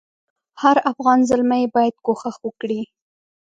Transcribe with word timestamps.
هر 0.61 0.77
افغان 0.91 1.19
زلمی 1.29 1.63
باید 1.75 1.95
کوښښ 2.05 2.35
وکړي. 2.45 2.81